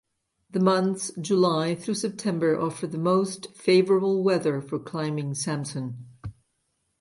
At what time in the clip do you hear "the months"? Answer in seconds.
0.49-1.11